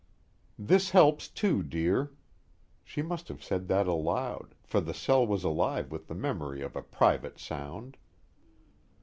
[0.57, 2.09] "This helps too, dear."
[2.83, 6.75] She must have said that aloud, for the cell was alive with the memory of
[6.75, 7.97] a private sound.